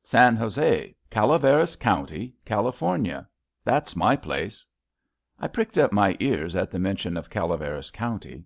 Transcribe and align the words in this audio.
''San 0.14 0.36
Jose, 0.36 0.94
* 1.02 1.10
Calaveras 1.16 1.74
Comity, 1.74 2.32
California: 2.44 3.28
that's 3.64 3.96
my 3.96 4.14
place." 4.14 4.64
I 5.40 5.48
pricked 5.48 5.76
up 5.76 5.90
my 5.90 6.16
ears 6.20 6.54
at 6.54 6.70
the 6.70 6.78
mention 6.78 7.16
of 7.16 7.28
Calaveras 7.28 7.90
County. 7.90 8.44